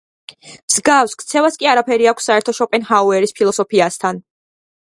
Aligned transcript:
მსგავს 0.75 1.13
ქცევას 1.19 1.59
კი 1.63 1.69
არაფერი 1.73 2.09
აქვს 2.13 2.27
საერთო 2.31 2.57
შოპენჰაუერის 2.61 3.39
ფილოსოფიასთან. 3.41 4.25